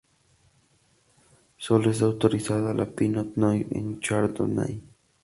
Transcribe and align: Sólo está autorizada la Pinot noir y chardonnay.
Sólo 1.57 1.91
está 1.91 2.05
autorizada 2.05 2.73
la 2.73 2.87
Pinot 2.89 3.35
noir 3.35 3.67
y 3.69 3.99
chardonnay. 3.99 4.81